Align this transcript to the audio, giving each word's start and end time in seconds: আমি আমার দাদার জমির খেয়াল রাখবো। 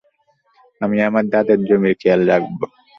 আমি 0.81 0.97
আমার 1.07 1.25
দাদার 1.33 1.59
জমির 1.67 1.95
খেয়াল 2.01 2.21
রাখবো। 2.31 2.65